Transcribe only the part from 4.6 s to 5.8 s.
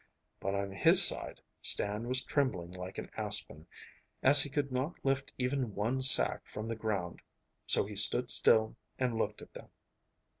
not lift even